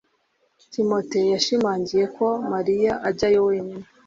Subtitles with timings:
[0.71, 3.85] timote yashimangiye ko mariya ajyayo wenyine